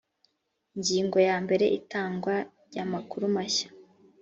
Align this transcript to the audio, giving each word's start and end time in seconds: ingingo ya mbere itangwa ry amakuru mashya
ingingo 0.75 1.17
ya 1.27 1.35
mbere 1.43 1.65
itangwa 1.79 2.35
ry 2.67 2.77
amakuru 2.83 3.25
mashya 3.35 3.69